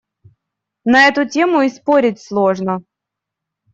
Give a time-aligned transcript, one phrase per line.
[0.83, 2.81] На эту тему и спорить сложно.